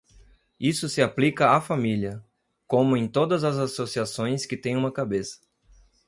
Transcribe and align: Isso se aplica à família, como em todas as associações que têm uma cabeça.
Isso 0.59 0.89
se 0.89 0.99
aplica 0.99 1.51
à 1.51 1.61
família, 1.61 2.25
como 2.65 2.97
em 2.97 3.07
todas 3.07 3.43
as 3.43 3.57
associações 3.59 4.47
que 4.47 4.57
têm 4.57 4.75
uma 4.75 4.91
cabeça. 4.91 5.39